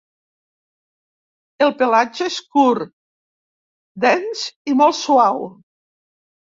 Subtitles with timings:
[1.67, 2.91] El pelatge és curt,
[4.09, 5.49] dens i molt suau.